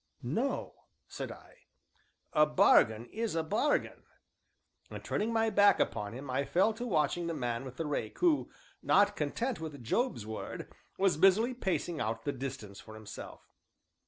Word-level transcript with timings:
"No," 0.23 0.73
said 1.07 1.31
I, 1.31 1.67
"a 2.33 2.47
bargain 2.47 3.05
is 3.11 3.35
a 3.35 3.43
bargain," 3.43 4.01
and 4.89 5.03
turning 5.05 5.31
my 5.31 5.51
back 5.51 5.79
upon 5.79 6.13
him, 6.13 6.27
I 6.27 6.43
fell 6.43 6.73
to 6.73 6.87
watching 6.87 7.27
the 7.27 7.35
man 7.35 7.63
with 7.65 7.77
the 7.77 7.85
rake, 7.85 8.17
who, 8.17 8.49
not 8.81 9.15
content 9.15 9.59
with 9.59 9.83
Job's 9.83 10.25
word, 10.25 10.73
was 10.97 11.17
busily 11.17 11.53
pacing 11.53 12.01
out 12.01 12.25
the 12.25 12.31
distance 12.33 12.79
for 12.79 12.95
himself. 12.95 13.43